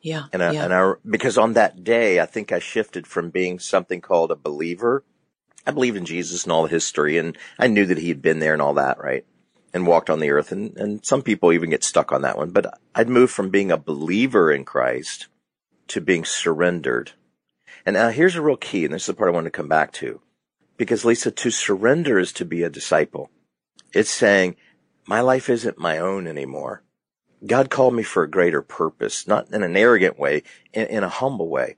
Yeah. 0.02 0.24
And 0.32 0.42
I, 0.42 0.52
yeah. 0.52 0.64
and 0.64 0.74
I, 0.74 0.92
because 1.08 1.38
on 1.38 1.54
that 1.54 1.82
day, 1.82 2.20
I 2.20 2.26
think 2.26 2.52
I 2.52 2.58
shifted 2.58 3.06
from 3.06 3.30
being 3.30 3.58
something 3.58 4.00
called 4.02 4.30
a 4.30 4.36
believer. 4.36 5.02
I 5.66 5.70
believed 5.70 5.96
in 5.96 6.04
Jesus 6.04 6.44
and 6.44 6.52
all 6.52 6.64
the 6.64 6.68
history 6.68 7.18
and 7.18 7.36
I 7.58 7.66
knew 7.66 7.86
that 7.86 7.98
he 7.98 8.08
had 8.08 8.22
been 8.22 8.38
there 8.38 8.52
and 8.52 8.62
all 8.62 8.74
that, 8.74 8.98
right? 8.98 9.24
and 9.74 9.88
walked 9.88 10.08
on 10.08 10.20
the 10.20 10.30
earth. 10.30 10.52
And, 10.52 10.74
and 10.78 11.04
some 11.04 11.20
people 11.20 11.52
even 11.52 11.68
get 11.68 11.84
stuck 11.84 12.12
on 12.12 12.22
that 12.22 12.38
one. 12.38 12.50
But 12.50 12.78
I'd 12.94 13.08
moved 13.08 13.32
from 13.32 13.50
being 13.50 13.72
a 13.72 13.76
believer 13.76 14.52
in 14.52 14.64
Christ 14.64 15.26
to 15.88 16.00
being 16.00 16.24
surrendered. 16.24 17.12
And 17.84 17.94
now 17.94 18.08
here's 18.08 18.36
a 18.36 18.40
real 18.40 18.56
key, 18.56 18.84
and 18.84 18.94
this 18.94 19.02
is 19.02 19.06
the 19.08 19.14
part 19.14 19.28
I 19.28 19.34
want 19.34 19.44
to 19.46 19.50
come 19.50 19.68
back 19.68 19.92
to. 19.94 20.20
Because 20.76 21.04
Lisa, 21.04 21.30
to 21.32 21.50
surrender 21.50 22.18
is 22.18 22.32
to 22.34 22.44
be 22.44 22.62
a 22.62 22.70
disciple. 22.70 23.30
It's 23.92 24.10
saying, 24.10 24.56
my 25.06 25.20
life 25.20 25.50
isn't 25.50 25.76
my 25.76 25.98
own 25.98 26.26
anymore. 26.26 26.82
God 27.44 27.68
called 27.68 27.94
me 27.94 28.02
for 28.04 28.22
a 28.22 28.30
greater 28.30 28.62
purpose, 28.62 29.26
not 29.26 29.52
in 29.52 29.62
an 29.62 29.76
arrogant 29.76 30.18
way, 30.18 30.44
in, 30.72 30.86
in 30.86 31.04
a 31.04 31.08
humble 31.08 31.48
way. 31.48 31.76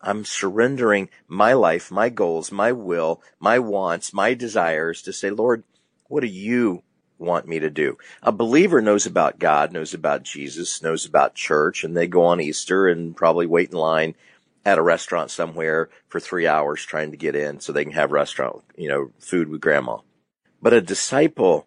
I'm 0.00 0.24
surrendering 0.24 1.08
my 1.26 1.52
life, 1.52 1.90
my 1.90 2.08
goals, 2.08 2.52
my 2.52 2.72
will, 2.72 3.22
my 3.40 3.58
wants, 3.58 4.12
my 4.12 4.34
desires 4.34 5.02
to 5.02 5.12
say, 5.12 5.30
Lord, 5.30 5.64
what 6.08 6.20
do 6.20 6.26
you 6.28 6.82
want 7.18 7.48
me 7.48 7.58
to 7.58 7.70
do? 7.70 7.98
A 8.22 8.32
believer 8.32 8.80
knows 8.80 9.06
about 9.06 9.38
God, 9.38 9.72
knows 9.72 9.92
about 9.92 10.22
Jesus, 10.22 10.82
knows 10.82 11.04
about 11.04 11.34
church, 11.34 11.82
and 11.82 11.96
they 11.96 12.06
go 12.06 12.24
on 12.24 12.40
Easter 12.40 12.86
and 12.86 13.16
probably 13.16 13.46
wait 13.46 13.70
in 13.70 13.78
line 13.78 14.14
at 14.64 14.78
a 14.78 14.82
restaurant 14.82 15.30
somewhere 15.30 15.88
for 16.08 16.20
three 16.20 16.46
hours 16.46 16.84
trying 16.84 17.10
to 17.10 17.16
get 17.16 17.34
in 17.34 17.60
so 17.60 17.72
they 17.72 17.84
can 17.84 17.92
have 17.94 18.12
restaurant, 18.12 18.62
you 18.76 18.88
know, 18.88 19.10
food 19.18 19.48
with 19.48 19.60
grandma. 19.60 19.98
But 20.60 20.72
a 20.72 20.80
disciple 20.80 21.66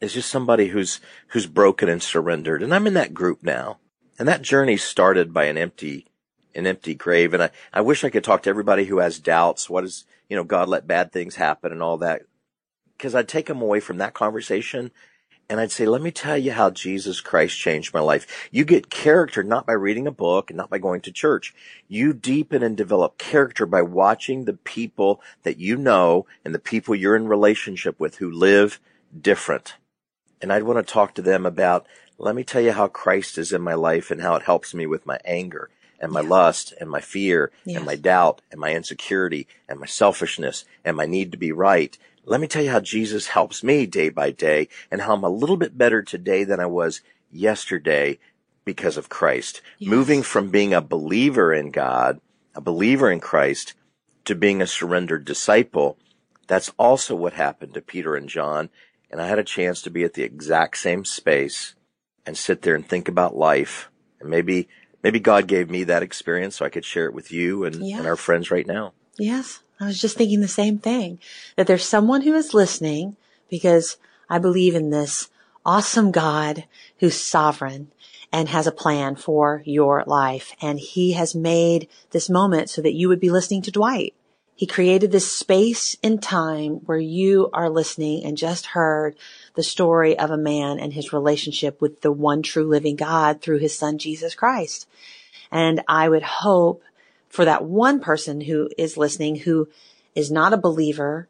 is 0.00 0.14
just 0.14 0.30
somebody 0.30 0.68
who's, 0.68 1.00
who's 1.28 1.46
broken 1.46 1.88
and 1.88 2.02
surrendered. 2.02 2.62
And 2.62 2.74
I'm 2.74 2.86
in 2.86 2.94
that 2.94 3.14
group 3.14 3.42
now. 3.42 3.78
And 4.18 4.28
that 4.28 4.42
journey 4.42 4.76
started 4.76 5.32
by 5.32 5.44
an 5.44 5.56
empty, 5.56 6.06
an 6.54 6.66
empty 6.66 6.94
grave. 6.94 7.34
And 7.34 7.44
I, 7.44 7.50
I 7.72 7.80
wish 7.80 8.04
I 8.04 8.10
could 8.10 8.24
talk 8.24 8.42
to 8.44 8.50
everybody 8.50 8.84
who 8.84 8.98
has 8.98 9.18
doubts. 9.18 9.70
What 9.70 9.84
is, 9.84 10.04
you 10.28 10.36
know, 10.36 10.44
God 10.44 10.68
let 10.68 10.86
bad 10.86 11.12
things 11.12 11.36
happen 11.36 11.72
and 11.72 11.82
all 11.82 11.98
that. 11.98 12.22
Cause 12.98 13.14
I'd 13.14 13.28
take 13.28 13.46
them 13.46 13.62
away 13.62 13.80
from 13.80 13.98
that 13.98 14.12
conversation 14.12 14.90
and 15.50 15.58
I'd 15.58 15.72
say, 15.72 15.84
let 15.84 16.00
me 16.00 16.12
tell 16.12 16.38
you 16.38 16.52
how 16.52 16.70
Jesus 16.70 17.20
Christ 17.20 17.58
changed 17.58 17.92
my 17.92 17.98
life. 17.98 18.48
You 18.52 18.64
get 18.64 18.88
character 18.88 19.42
not 19.42 19.66
by 19.66 19.72
reading 19.72 20.06
a 20.06 20.12
book 20.12 20.48
and 20.48 20.56
not 20.56 20.70
by 20.70 20.78
going 20.78 21.00
to 21.00 21.10
church. 21.10 21.52
You 21.88 22.12
deepen 22.12 22.62
and 22.62 22.76
develop 22.76 23.18
character 23.18 23.66
by 23.66 23.82
watching 23.82 24.44
the 24.44 24.52
people 24.52 25.20
that 25.42 25.58
you 25.58 25.76
know 25.76 26.24
and 26.44 26.54
the 26.54 26.60
people 26.60 26.94
you're 26.94 27.16
in 27.16 27.26
relationship 27.26 27.98
with 27.98 28.18
who 28.18 28.30
live 28.30 28.78
different. 29.20 29.74
And 30.40 30.52
I'd 30.52 30.62
want 30.62 30.86
to 30.86 30.92
talk 30.92 31.16
to 31.16 31.22
them 31.22 31.44
about, 31.44 31.84
let 32.16 32.36
me 32.36 32.44
tell 32.44 32.62
you 32.62 32.70
how 32.70 32.86
Christ 32.86 33.36
is 33.36 33.52
in 33.52 33.60
my 33.60 33.74
life 33.74 34.12
and 34.12 34.22
how 34.22 34.36
it 34.36 34.44
helps 34.44 34.72
me 34.72 34.86
with 34.86 35.04
my 35.04 35.18
anger 35.24 35.68
and 36.00 36.12
my 36.12 36.20
yeah. 36.20 36.28
lust 36.28 36.74
and 36.80 36.90
my 36.90 37.00
fear 37.00 37.52
yes. 37.64 37.76
and 37.76 37.86
my 37.86 37.96
doubt 37.96 38.40
and 38.50 38.60
my 38.60 38.74
insecurity 38.74 39.46
and 39.68 39.78
my 39.78 39.86
selfishness 39.86 40.64
and 40.84 40.96
my 40.96 41.06
need 41.06 41.32
to 41.32 41.38
be 41.38 41.52
right 41.52 41.98
let 42.24 42.40
me 42.40 42.46
tell 42.46 42.62
you 42.62 42.70
how 42.70 42.80
Jesus 42.80 43.28
helps 43.28 43.64
me 43.64 43.86
day 43.86 44.08
by 44.08 44.30
day 44.30 44.68
and 44.90 45.00
how 45.00 45.14
I'm 45.14 45.24
a 45.24 45.28
little 45.28 45.56
bit 45.56 45.76
better 45.76 46.02
today 46.02 46.44
than 46.44 46.60
I 46.60 46.66
was 46.66 47.00
yesterday 47.30 48.18
because 48.64 48.96
of 48.96 49.08
Christ. 49.08 49.62
Yes. 49.78 49.90
Moving 49.90 50.22
from 50.22 50.50
being 50.50 50.74
a 50.74 50.80
believer 50.80 51.52
in 51.52 51.70
God, 51.70 52.20
a 52.54 52.60
believer 52.60 53.10
in 53.10 53.20
Christ, 53.20 53.74
to 54.26 54.34
being 54.34 54.60
a 54.60 54.66
surrendered 54.66 55.24
disciple. 55.24 55.96
That's 56.46 56.72
also 56.78 57.14
what 57.14 57.32
happened 57.32 57.74
to 57.74 57.80
Peter 57.80 58.14
and 58.14 58.28
John. 58.28 58.70
And 59.10 59.20
I 59.20 59.26
had 59.26 59.38
a 59.38 59.44
chance 59.44 59.82
to 59.82 59.90
be 59.90 60.04
at 60.04 60.14
the 60.14 60.22
exact 60.22 60.76
same 60.76 61.04
space 61.04 61.74
and 62.26 62.36
sit 62.36 62.62
there 62.62 62.74
and 62.74 62.86
think 62.86 63.08
about 63.08 63.36
life. 63.36 63.90
And 64.20 64.28
maybe, 64.28 64.68
maybe 65.02 65.20
God 65.20 65.46
gave 65.46 65.70
me 65.70 65.84
that 65.84 66.02
experience 66.02 66.56
so 66.56 66.64
I 66.64 66.70
could 66.70 66.84
share 66.84 67.06
it 67.06 67.14
with 67.14 67.32
you 67.32 67.64
and, 67.64 67.86
yes. 67.86 67.98
and 67.98 68.06
our 68.06 68.16
friends 68.16 68.50
right 68.50 68.66
now. 68.66 68.92
Yes. 69.18 69.60
I 69.80 69.86
was 69.86 70.00
just 70.00 70.16
thinking 70.16 70.40
the 70.40 70.48
same 70.48 70.78
thing 70.78 71.18
that 71.56 71.66
there's 71.66 71.84
someone 71.84 72.22
who 72.22 72.34
is 72.34 72.52
listening 72.52 73.16
because 73.48 73.96
I 74.28 74.38
believe 74.38 74.74
in 74.74 74.90
this 74.90 75.30
awesome 75.64 76.10
God 76.10 76.64
who's 76.98 77.18
sovereign 77.18 77.90
and 78.32 78.48
has 78.48 78.66
a 78.66 78.72
plan 78.72 79.16
for 79.16 79.62
your 79.64 80.04
life. 80.06 80.54
And 80.60 80.78
he 80.78 81.12
has 81.12 81.34
made 81.34 81.88
this 82.10 82.28
moment 82.28 82.70
so 82.70 82.82
that 82.82 82.94
you 82.94 83.08
would 83.08 83.20
be 83.20 83.30
listening 83.30 83.62
to 83.62 83.70
Dwight. 83.70 84.14
He 84.60 84.66
created 84.66 85.10
this 85.10 85.32
space 85.32 85.96
in 86.02 86.18
time 86.18 86.82
where 86.84 86.98
you 86.98 87.48
are 87.54 87.70
listening 87.70 88.26
and 88.26 88.36
just 88.36 88.66
heard 88.66 89.16
the 89.54 89.62
story 89.62 90.18
of 90.18 90.30
a 90.30 90.36
man 90.36 90.78
and 90.78 90.92
his 90.92 91.14
relationship 91.14 91.80
with 91.80 92.02
the 92.02 92.12
one 92.12 92.42
true 92.42 92.68
living 92.68 92.94
God 92.94 93.40
through 93.40 93.60
his 93.60 93.74
son, 93.74 93.96
Jesus 93.96 94.34
Christ. 94.34 94.86
And 95.50 95.80
I 95.88 96.10
would 96.10 96.22
hope 96.22 96.82
for 97.30 97.46
that 97.46 97.64
one 97.64 98.00
person 98.00 98.42
who 98.42 98.68
is 98.76 98.98
listening 98.98 99.36
who 99.36 99.70
is 100.14 100.30
not 100.30 100.52
a 100.52 100.58
believer 100.58 101.26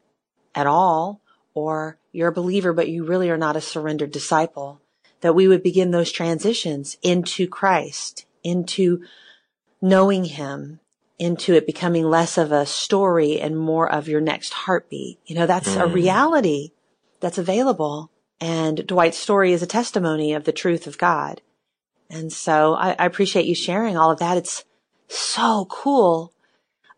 at 0.53 0.67
all, 0.67 1.21
or 1.53 1.97
you're 2.11 2.27
a 2.27 2.33
believer, 2.33 2.73
but 2.73 2.89
you 2.89 3.05
really 3.05 3.29
are 3.29 3.37
not 3.37 3.55
a 3.55 3.61
surrendered 3.61 4.11
disciple, 4.11 4.81
that 5.21 5.35
we 5.35 5.47
would 5.47 5.63
begin 5.63 5.91
those 5.91 6.11
transitions 6.11 6.97
into 7.01 7.47
Christ, 7.47 8.25
into 8.43 9.05
knowing 9.81 10.25
Him, 10.25 10.81
into 11.21 11.53
it 11.53 11.65
becoming 11.65 12.03
less 12.03 12.37
of 12.37 12.51
a 12.51 12.65
story 12.65 13.39
and 13.39 13.57
more 13.57 13.89
of 13.89 14.09
your 14.09 14.19
next 14.19 14.53
heartbeat. 14.53 15.19
You 15.25 15.35
know, 15.35 15.45
that's 15.45 15.75
mm. 15.75 15.81
a 15.81 15.87
reality 15.87 16.71
that's 17.21 17.37
available. 17.37 18.11
And 18.41 18.85
Dwight's 18.85 19.17
story 19.17 19.53
is 19.53 19.61
a 19.61 19.67
testimony 19.67 20.33
of 20.33 20.43
the 20.43 20.51
truth 20.51 20.87
of 20.87 20.97
God. 20.97 21.41
And 22.09 22.33
so 22.33 22.73
I, 22.73 22.95
I 22.97 23.05
appreciate 23.05 23.45
you 23.45 23.55
sharing 23.55 23.95
all 23.95 24.11
of 24.11 24.19
that. 24.19 24.35
It's, 24.35 24.65
so 25.11 25.65
cool. 25.65 26.33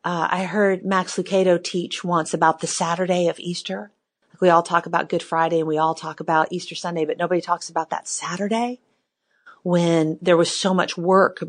Uh, 0.04 0.28
I 0.30 0.44
heard 0.44 0.86
Max 0.86 1.18
Lucado 1.18 1.62
teach 1.62 2.04
once 2.04 2.34
about 2.34 2.60
the 2.60 2.68
Saturday 2.68 3.28
of 3.28 3.40
Easter. 3.40 3.92
Like 4.32 4.42
we 4.42 4.50
all 4.50 4.64
talk 4.64 4.86
about 4.86 5.10
Good 5.10 5.24
Friday 5.24 5.60
and 5.60 5.68
we 5.68 5.78
all 5.78 5.96
talk 5.96 6.20
about 6.20 6.52
Easter 6.52 6.76
Sunday, 6.76 7.06
but 7.06 7.18
nobody 7.18 7.42
talks 7.42 7.70
about 7.70 7.90
that 7.90 8.08
Saturday 8.08 8.82
when 9.64 10.20
there 10.22 10.38
was 10.38 10.52
so 10.52 10.74
much 10.74 10.98
work 10.98 11.44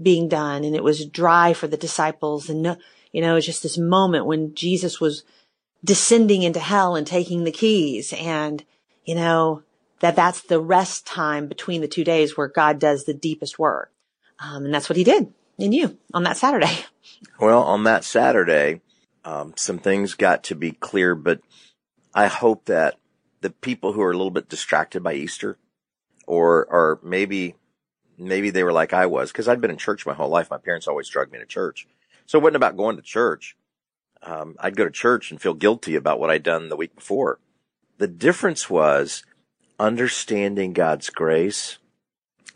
being 0.00 0.28
done 0.28 0.64
and 0.64 0.74
it 0.76 0.84
was 0.84 1.06
dry 1.06 1.52
for 1.52 1.66
the 1.66 1.76
disciples. 1.76 2.48
And, 2.48 2.78
you 3.12 3.20
know, 3.20 3.32
it 3.32 3.34
was 3.34 3.46
just 3.46 3.62
this 3.62 3.78
moment 3.78 4.26
when 4.26 4.54
Jesus 4.54 5.00
was 5.00 5.24
descending 5.84 6.42
into 6.42 6.60
hell 6.60 6.96
and 6.96 7.06
taking 7.06 7.44
the 7.44 7.52
keys 7.52 8.12
and, 8.12 8.64
you 9.04 9.14
know, 9.14 9.62
that 10.00 10.16
that's 10.16 10.42
the 10.42 10.60
rest 10.60 11.06
time 11.06 11.48
between 11.48 11.80
the 11.80 11.88
two 11.88 12.04
days 12.04 12.36
where 12.36 12.48
God 12.48 12.78
does 12.78 13.04
the 13.04 13.14
deepest 13.14 13.58
work. 13.58 13.92
Um, 14.38 14.64
and 14.66 14.74
that's 14.74 14.88
what 14.88 14.96
he 14.96 15.04
did 15.04 15.32
in 15.58 15.72
you 15.72 15.98
on 16.14 16.22
that 16.24 16.36
Saturday? 16.36 16.70
Well, 17.40 17.62
on 17.62 17.84
that 17.84 18.04
Saturday, 18.04 18.80
um, 19.24 19.54
some 19.56 19.78
things 19.78 20.14
got 20.14 20.44
to 20.44 20.54
be 20.54 20.72
clear, 20.72 21.16
but 21.16 21.40
I 22.14 22.26
hope 22.26 22.66
that 22.66 22.96
the 23.40 23.50
people 23.50 23.92
who 23.92 24.02
are 24.02 24.12
a 24.12 24.16
little 24.16 24.30
bit 24.30 24.48
distracted 24.48 25.02
by 25.02 25.14
Easter 25.14 25.56
or, 26.26 26.66
or 26.66 27.00
maybe, 27.02 27.56
maybe 28.18 28.50
they 28.50 28.64
were 28.64 28.72
like 28.72 28.92
I 28.92 29.06
was, 29.06 29.32
cause 29.32 29.48
I'd 29.48 29.60
been 29.60 29.70
in 29.70 29.76
church 29.76 30.06
my 30.06 30.14
whole 30.14 30.28
life. 30.28 30.50
My 30.50 30.58
parents 30.58 30.88
always 30.88 31.08
drugged 31.08 31.32
me 31.32 31.38
to 31.38 31.46
church. 31.46 31.86
So 32.26 32.38
it 32.38 32.42
wasn't 32.42 32.56
about 32.56 32.76
going 32.76 32.96
to 32.96 33.02
church. 33.02 33.56
Um, 34.22 34.56
I'd 34.58 34.76
go 34.76 34.84
to 34.84 34.90
church 34.90 35.30
and 35.30 35.40
feel 35.40 35.54
guilty 35.54 35.94
about 35.94 36.20
what 36.20 36.30
I'd 36.30 36.42
done 36.42 36.68
the 36.68 36.76
week 36.76 36.94
before. 36.94 37.38
The 37.98 38.08
difference 38.08 38.68
was 38.68 39.22
understanding 39.78 40.72
God's 40.72 41.10
grace 41.10 41.78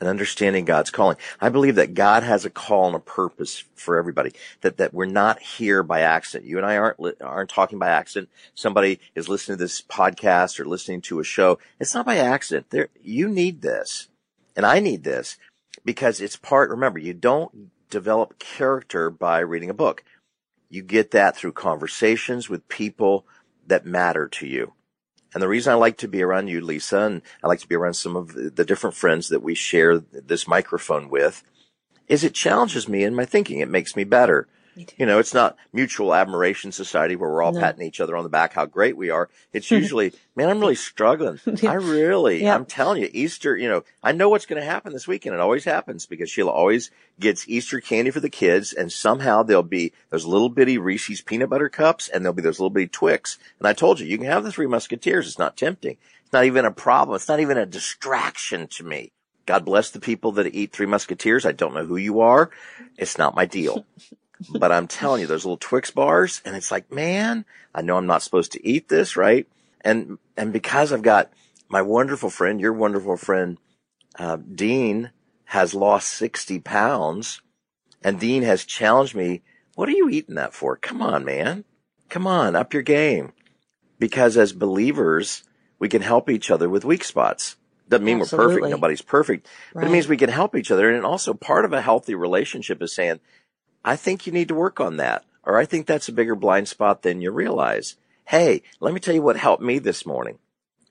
and 0.00 0.08
understanding 0.08 0.64
God's 0.64 0.90
calling. 0.90 1.16
I 1.40 1.48
believe 1.48 1.76
that 1.76 1.94
God 1.94 2.24
has 2.24 2.44
a 2.44 2.50
call 2.50 2.86
and 2.86 2.96
a 2.96 3.00
purpose 3.00 3.62
for 3.76 3.96
everybody. 3.96 4.32
That 4.62 4.76
that 4.78 4.92
we're 4.92 5.06
not 5.06 5.40
here 5.40 5.84
by 5.84 6.00
accident. 6.00 6.50
You 6.50 6.58
and 6.58 6.66
I 6.66 6.76
aren't 6.76 7.22
aren't 7.22 7.50
talking 7.50 7.78
by 7.78 7.88
accident. 7.88 8.28
Somebody 8.54 8.98
is 9.14 9.28
listening 9.28 9.58
to 9.58 9.64
this 9.64 9.80
podcast 9.80 10.58
or 10.58 10.64
listening 10.64 11.02
to 11.02 11.20
a 11.20 11.24
show. 11.24 11.60
It's 11.78 11.94
not 11.94 12.04
by 12.04 12.16
accident. 12.16 12.70
There, 12.70 12.88
you 13.00 13.28
need 13.28 13.62
this, 13.62 14.08
and 14.56 14.66
I 14.66 14.80
need 14.80 15.04
this 15.04 15.36
because 15.84 16.20
it's 16.20 16.36
part. 16.36 16.70
Remember, 16.70 16.98
you 16.98 17.14
don't 17.14 17.70
develop 17.90 18.38
character 18.38 19.10
by 19.10 19.40
reading 19.40 19.70
a 19.70 19.74
book. 19.74 20.04
You 20.68 20.82
get 20.82 21.10
that 21.10 21.36
through 21.36 21.52
conversations 21.52 22.48
with 22.48 22.68
people 22.68 23.26
that 23.66 23.84
matter 23.86 24.28
to 24.28 24.46
you. 24.46 24.72
And 25.34 25.42
the 25.42 25.48
reason 25.48 25.72
I 25.72 25.76
like 25.76 25.96
to 25.98 26.08
be 26.08 26.22
around 26.22 26.48
you, 26.48 26.60
Lisa, 26.60 27.00
and 27.00 27.22
I 27.42 27.46
like 27.46 27.60
to 27.60 27.68
be 27.68 27.74
around 27.74 27.94
some 27.94 28.16
of 28.16 28.34
the 28.34 28.64
different 28.64 28.96
friends 28.96 29.28
that 29.28 29.42
we 29.42 29.54
share 29.54 29.98
this 29.98 30.46
microphone 30.46 31.08
with, 31.08 31.42
is 32.06 32.24
it 32.24 32.34
challenges 32.34 32.88
me 32.88 33.02
in 33.04 33.14
my 33.14 33.24
thinking. 33.24 33.60
It 33.60 33.70
makes 33.70 33.96
me 33.96 34.04
better. 34.04 34.48
You 34.74 35.06
know, 35.06 35.18
it's 35.18 35.34
not 35.34 35.56
mutual 35.72 36.14
admiration 36.14 36.72
society 36.72 37.16
where 37.16 37.30
we're 37.30 37.42
all 37.42 37.52
no. 37.52 37.60
patting 37.60 37.86
each 37.86 38.00
other 38.00 38.16
on 38.16 38.24
the 38.24 38.30
back 38.30 38.54
how 38.54 38.64
great 38.64 38.96
we 38.96 39.10
are. 39.10 39.28
It's 39.52 39.70
usually, 39.70 40.12
man, 40.34 40.48
I'm 40.48 40.60
really 40.60 40.74
struggling. 40.74 41.40
I 41.66 41.74
really, 41.74 42.42
yeah. 42.42 42.54
I'm 42.54 42.64
telling 42.64 43.02
you, 43.02 43.10
Easter, 43.12 43.56
you 43.56 43.68
know, 43.68 43.84
I 44.02 44.12
know 44.12 44.28
what's 44.28 44.46
going 44.46 44.60
to 44.60 44.66
happen 44.66 44.92
this 44.92 45.08
weekend. 45.08 45.34
It 45.34 45.40
always 45.40 45.64
happens 45.64 46.06
because 46.06 46.30
Sheila 46.30 46.50
always 46.50 46.90
gets 47.20 47.48
Easter 47.48 47.80
candy 47.80 48.10
for 48.10 48.20
the 48.20 48.30
kids 48.30 48.72
and 48.72 48.90
somehow 48.90 49.42
there'll 49.42 49.62
be 49.62 49.92
those 50.10 50.24
little 50.24 50.48
bitty 50.48 50.78
Reese's 50.78 51.20
peanut 51.20 51.50
butter 51.50 51.68
cups 51.68 52.08
and 52.08 52.24
there'll 52.24 52.34
be 52.34 52.42
those 52.42 52.58
little 52.58 52.70
bitty 52.70 52.88
Twix. 52.88 53.38
And 53.58 53.68
I 53.68 53.72
told 53.72 54.00
you, 54.00 54.06
you 54.06 54.18
can 54.18 54.26
have 54.26 54.44
the 54.44 54.52
three 54.52 54.66
musketeers. 54.66 55.26
It's 55.26 55.38
not 55.38 55.56
tempting. 55.56 55.98
It's 56.24 56.32
not 56.32 56.44
even 56.44 56.64
a 56.64 56.70
problem. 56.70 57.16
It's 57.16 57.28
not 57.28 57.40
even 57.40 57.58
a 57.58 57.66
distraction 57.66 58.68
to 58.68 58.84
me. 58.84 59.12
God 59.44 59.64
bless 59.64 59.90
the 59.90 60.00
people 60.00 60.32
that 60.32 60.54
eat 60.54 60.72
three 60.72 60.86
musketeers. 60.86 61.44
I 61.44 61.52
don't 61.52 61.74
know 61.74 61.84
who 61.84 61.96
you 61.96 62.20
are. 62.20 62.50
It's 62.96 63.18
not 63.18 63.34
my 63.34 63.44
deal. 63.44 63.84
but 64.50 64.72
I'm 64.72 64.86
telling 64.86 65.20
you, 65.20 65.26
those 65.26 65.44
little 65.44 65.56
Twix 65.56 65.90
bars, 65.90 66.42
and 66.44 66.56
it's 66.56 66.70
like, 66.70 66.90
man, 66.92 67.44
I 67.74 67.82
know 67.82 67.96
I'm 67.96 68.06
not 68.06 68.22
supposed 68.22 68.52
to 68.52 68.66
eat 68.66 68.88
this, 68.88 69.16
right? 69.16 69.46
And 69.82 70.18
and 70.36 70.52
because 70.52 70.92
I've 70.92 71.02
got 71.02 71.32
my 71.68 71.82
wonderful 71.82 72.30
friend, 72.30 72.60
your 72.60 72.72
wonderful 72.72 73.16
friend, 73.16 73.58
uh, 74.18 74.36
Dean, 74.36 75.10
has 75.44 75.74
lost 75.74 76.08
sixty 76.12 76.58
pounds, 76.58 77.42
and 78.02 78.20
Dean 78.20 78.42
has 78.42 78.64
challenged 78.64 79.14
me. 79.14 79.42
What 79.74 79.88
are 79.88 79.92
you 79.92 80.08
eating 80.08 80.34
that 80.34 80.54
for? 80.54 80.76
Come 80.76 81.00
on, 81.00 81.24
man, 81.24 81.64
come 82.08 82.26
on, 82.26 82.54
up 82.54 82.74
your 82.74 82.82
game. 82.82 83.32
Because 83.98 84.36
as 84.36 84.52
believers, 84.52 85.44
we 85.78 85.88
can 85.88 86.02
help 86.02 86.28
each 86.28 86.50
other 86.50 86.68
with 86.68 86.84
weak 86.84 87.04
spots 87.04 87.56
Doesn't 87.88 88.04
mean 88.04 88.18
we're 88.18 88.26
perfect. 88.26 88.68
Nobody's 88.68 89.02
perfect, 89.02 89.46
but 89.74 89.84
it 89.84 89.90
means 89.90 90.08
we 90.08 90.16
can 90.16 90.30
help 90.30 90.56
each 90.56 90.70
other. 90.70 90.90
And 90.90 91.04
also 91.04 91.34
part 91.34 91.64
of 91.64 91.72
a 91.72 91.82
healthy 91.82 92.14
relationship 92.14 92.82
is 92.82 92.94
saying, 92.94 93.20
I 93.84 93.96
think 93.96 94.26
you 94.26 94.32
need 94.32 94.48
to 94.48 94.54
work 94.54 94.80
on 94.80 94.96
that. 94.98 95.24
Or 95.44 95.58
I 95.58 95.64
think 95.64 95.86
that's 95.86 96.08
a 96.08 96.12
bigger 96.12 96.36
blind 96.36 96.68
spot 96.68 97.02
than 97.02 97.20
you 97.20 97.30
realize. 97.30 97.96
Hey, 98.26 98.62
let 98.80 98.94
me 98.94 99.00
tell 99.00 99.14
you 99.14 99.22
what 99.22 99.36
helped 99.36 99.62
me 99.62 99.78
this 99.78 100.06
morning. 100.06 100.38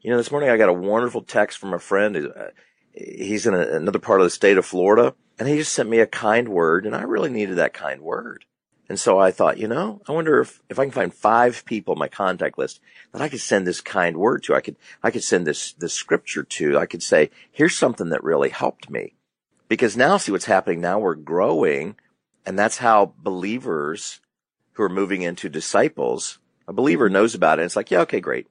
You 0.02 0.12
know, 0.12 0.18
this 0.18 0.32
morning 0.32 0.50
I 0.50 0.58
got 0.58 0.70
a 0.70 0.74
wonderful 0.74 1.22
text 1.22 1.58
from 1.58 1.74
a 1.74 1.80
friend. 1.80 2.18
Uh, 2.18 2.48
He's 2.94 3.48
in 3.48 3.54
a, 3.54 3.60
another 3.60 4.00
part 4.00 4.20
of 4.20 4.26
the 4.26 4.32
state 4.32 4.58
of 4.58 4.66
Florida 4.66 5.16
and 5.40 5.48
he 5.48 5.58
just 5.58 5.74
sent 5.74 5.90
me 5.90 6.00
a 6.00 6.08
kind 6.08 6.50
word 6.50 6.86
and 6.86 6.96
I 6.96 7.04
really 7.04 7.30
needed 7.30 7.56
that 7.56 7.74
kind 7.74 8.02
word. 8.02 8.46
And 8.90 9.00
so 9.00 9.18
I 9.18 9.32
thought, 9.32 9.58
you 9.58 9.70
know, 9.70 10.02
I 10.08 10.12
wonder 10.12 10.42
if, 10.42 10.62
if 10.70 10.78
I 10.78 10.84
can 10.84 10.92
find 10.92 11.14
five 11.14 11.64
people 11.66 11.94
in 11.94 12.00
my 12.00 12.10
contact 12.10 12.58
list 12.58 12.82
that 13.14 13.22
I 13.22 13.30
could 13.30 13.40
send 13.40 13.66
this 13.66 13.80
kind 13.80 14.18
word 14.18 14.44
to. 14.44 14.54
I 14.54 14.60
could, 14.60 14.76
I 15.02 15.12
could 15.12 15.24
send 15.24 15.48
this, 15.48 15.72
this 15.72 15.94
scripture 15.94 16.44
to. 16.44 16.78
I 16.78 16.86
could 16.86 17.02
say, 17.02 17.30
here's 17.54 17.78
something 17.78 18.10
that 18.10 18.24
really 18.24 18.50
helped 18.50 18.90
me. 18.90 19.14
Because 19.70 19.96
now 19.96 20.18
see 20.18 20.34
what's 20.34 20.44
happening. 20.44 20.82
Now 20.82 21.00
we're 21.00 21.16
growing 21.16 21.96
and 22.46 22.58
that's 22.58 22.78
how 22.78 23.14
believers 23.18 24.20
who 24.74 24.84
are 24.84 24.90
moving 24.90 25.22
into 25.22 25.50
disciples, 25.50 26.40
a 26.68 26.74
believer 26.74 27.10
knows 27.10 27.36
about 27.36 27.60
it. 27.60 27.64
It's 27.64 27.76
like, 27.76 27.92
yeah, 27.92 28.02
okay, 28.02 28.20
great. 28.20 28.48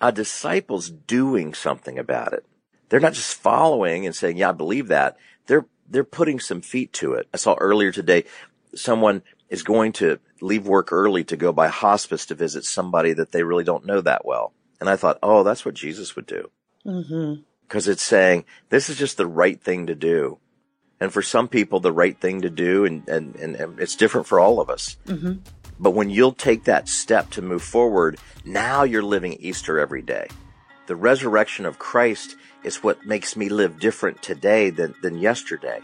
A 0.00 0.12
disciple's 0.12 0.90
doing 0.90 1.54
something 1.54 1.98
about 1.98 2.32
it. 2.32 2.44
They're 2.88 3.00
not 3.00 3.14
just 3.14 3.34
following 3.34 4.06
and 4.06 4.14
saying, 4.14 4.36
yeah, 4.36 4.50
I 4.50 4.52
believe 4.52 4.88
that. 4.88 5.16
They're, 5.46 5.66
they're 5.88 6.04
putting 6.04 6.40
some 6.40 6.60
feet 6.60 6.92
to 6.94 7.14
it. 7.14 7.28
I 7.32 7.38
saw 7.38 7.54
earlier 7.54 7.90
today, 7.90 8.24
someone 8.74 9.22
is 9.48 9.62
going 9.62 9.92
to 9.92 10.18
leave 10.40 10.66
work 10.66 10.92
early 10.92 11.24
to 11.24 11.36
go 11.36 11.52
by 11.52 11.68
hospice 11.68 12.26
to 12.26 12.34
visit 12.34 12.64
somebody 12.64 13.12
that 13.14 13.32
they 13.32 13.42
really 13.42 13.64
don't 13.64 13.86
know 13.86 14.00
that 14.00 14.24
well. 14.24 14.52
And 14.80 14.88
I 14.88 14.96
thought, 14.96 15.18
oh, 15.22 15.42
that's 15.42 15.64
what 15.64 15.74
Jesus 15.74 16.16
would 16.16 16.26
do. 16.26 16.50
Mm-hmm. 16.84 17.42
Cause 17.68 17.88
it's 17.88 18.02
saying 18.02 18.44
this 18.68 18.90
is 18.90 18.98
just 18.98 19.16
the 19.16 19.26
right 19.26 19.60
thing 19.60 19.86
to 19.86 19.94
do. 19.94 20.38
And 21.00 21.12
for 21.12 21.22
some 21.22 21.48
people, 21.48 21.80
the 21.80 21.92
right 21.92 22.18
thing 22.18 22.42
to 22.42 22.50
do, 22.50 22.84
and, 22.84 23.06
and, 23.08 23.36
and, 23.36 23.56
and 23.56 23.80
it's 23.80 23.96
different 23.96 24.26
for 24.26 24.40
all 24.40 24.60
of 24.60 24.70
us. 24.70 24.96
Mm-hmm. 25.06 25.34
But 25.78 25.90
when 25.90 26.08
you'll 26.08 26.32
take 26.32 26.64
that 26.64 26.88
step 26.88 27.30
to 27.30 27.42
move 27.42 27.62
forward, 27.62 28.18
now 28.44 28.84
you're 28.84 29.02
living 29.02 29.34
Easter 29.34 29.78
every 29.78 30.02
day. 30.02 30.28
The 30.86 30.96
resurrection 30.96 31.66
of 31.66 31.78
Christ 31.78 32.36
is 32.62 32.82
what 32.82 33.06
makes 33.06 33.36
me 33.36 33.48
live 33.48 33.80
different 33.80 34.22
today 34.22 34.70
than, 34.70 34.94
than 35.02 35.18
yesterday. 35.18 35.80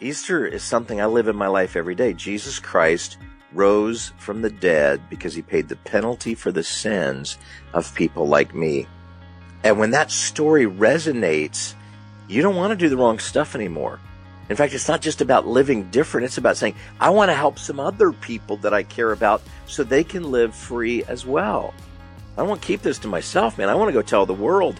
Easter 0.00 0.46
is 0.46 0.62
something 0.62 1.00
I 1.00 1.06
live 1.06 1.28
in 1.28 1.36
my 1.36 1.48
life 1.48 1.76
every 1.76 1.94
day. 1.94 2.12
Jesus 2.12 2.58
Christ 2.58 3.18
rose 3.52 4.12
from 4.18 4.42
the 4.42 4.50
dead 4.50 5.00
because 5.08 5.34
he 5.34 5.42
paid 5.42 5.68
the 5.68 5.76
penalty 5.76 6.34
for 6.34 6.52
the 6.52 6.62
sins 6.62 7.38
of 7.72 7.94
people 7.94 8.26
like 8.26 8.54
me. 8.54 8.86
And 9.64 9.78
when 9.78 9.90
that 9.92 10.10
story 10.10 10.64
resonates, 10.66 11.74
you 12.28 12.42
don't 12.42 12.56
want 12.56 12.70
to 12.70 12.76
do 12.76 12.88
the 12.88 12.96
wrong 12.96 13.18
stuff 13.18 13.54
anymore. 13.54 14.00
In 14.48 14.56
fact, 14.56 14.74
it's 14.74 14.88
not 14.88 15.02
just 15.02 15.20
about 15.20 15.46
living 15.46 15.90
different. 15.90 16.24
It's 16.24 16.38
about 16.38 16.56
saying, 16.56 16.76
I 17.00 17.10
want 17.10 17.30
to 17.30 17.34
help 17.34 17.58
some 17.58 17.80
other 17.80 18.12
people 18.12 18.56
that 18.58 18.72
I 18.72 18.84
care 18.84 19.12
about 19.12 19.42
so 19.66 19.82
they 19.82 20.04
can 20.04 20.30
live 20.30 20.54
free 20.54 21.02
as 21.04 21.26
well. 21.26 21.74
I 22.36 22.40
don't 22.40 22.48
want 22.48 22.60
to 22.60 22.66
keep 22.66 22.82
this 22.82 22.98
to 23.00 23.08
myself, 23.08 23.58
man. 23.58 23.68
I 23.68 23.74
want 23.74 23.88
to 23.88 23.94
go 23.94 24.02
tell 24.02 24.26
the 24.26 24.34
world. 24.34 24.78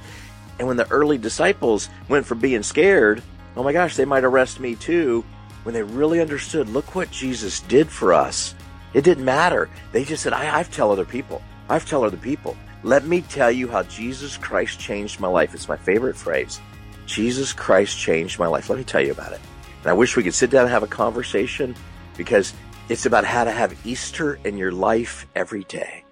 And 0.59 0.69
when 0.69 0.77
the 0.77 0.91
early 0.91 1.19
disciples 1.19 1.89
went 2.09 2.27
from 2.27 2.39
being 2.39 2.63
scared, 2.63 3.23
oh 3.57 3.63
my 3.63 3.73
gosh, 3.73 3.97
they 3.97 4.05
might 4.05 4.25
arrest 4.25 4.61
me 4.61 4.77
too. 4.77 5.25
When 5.65 5.75
they 5.75 5.83
really 5.83 6.21
understood, 6.21 6.69
look 6.69 6.95
what 6.95 7.11
Jesus 7.11 7.61
did 7.61 7.89
for 7.89 8.13
us. 8.13 8.55
It 8.95 9.03
didn't 9.03 9.25
matter. 9.25 9.69
They 9.93 10.05
just 10.05 10.23
said, 10.23 10.33
I, 10.33 10.59
I've 10.59 10.71
tell 10.71 10.93
other 10.93 11.05
people. 11.05 11.43
I've 11.69 11.87
tell 11.87 12.05
other 12.05 12.17
people. 12.17 12.57
Let 12.83 13.05
me 13.05 13.23
tell 13.23 13.51
you 13.51 13.67
how 13.67 13.83
Jesus 13.83 14.37
Christ 14.37 14.79
changed 14.79 15.19
my 15.19 15.29
life. 15.29 15.55
It's 15.55 15.69
my 15.69 15.77
favorite 15.77 16.17
phrase. 16.17 16.61
Jesus 17.07 17.53
Christ 17.53 17.99
changed 17.99 18.39
my 18.39 18.47
life. 18.47 18.71
Let 18.71 18.79
me 18.79 18.85
tell 18.85 19.05
you 19.05 19.13
about 19.13 19.33
it. 19.33 19.41
And 19.87 19.93
I 19.93 19.95
wish 19.95 20.17
we 20.17 20.25
could 20.25 20.35
sit 20.35 20.51
down 20.51 20.63
and 20.63 20.71
have 20.71 20.83
a 20.83 20.89
conversation 20.89 21.77
because 22.17 22.53
it's 22.89 23.07
about 23.07 23.25
how 23.25 23.45
to 23.45 23.53
have 23.53 23.87
Easter 23.87 24.35
in 24.43 24.59
your 24.59 24.73
life 24.73 25.29
every 25.37 25.63
day. 25.63 26.03